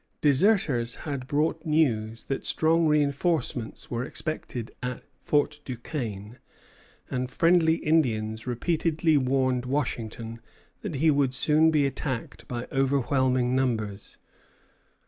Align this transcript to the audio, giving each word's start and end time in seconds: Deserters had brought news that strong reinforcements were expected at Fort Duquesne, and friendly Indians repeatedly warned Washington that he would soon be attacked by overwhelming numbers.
Deserters 0.19 0.95
had 1.05 1.27
brought 1.27 1.63
news 1.63 2.23
that 2.23 2.43
strong 2.43 2.87
reinforcements 2.87 3.91
were 3.91 4.03
expected 4.03 4.71
at 4.81 5.03
Fort 5.19 5.59
Duquesne, 5.63 6.39
and 7.11 7.29
friendly 7.29 7.75
Indians 7.75 8.47
repeatedly 8.47 9.15
warned 9.15 9.67
Washington 9.67 10.39
that 10.81 10.95
he 10.95 11.11
would 11.11 11.35
soon 11.35 11.69
be 11.69 11.85
attacked 11.85 12.47
by 12.47 12.65
overwhelming 12.71 13.55
numbers. 13.55 14.17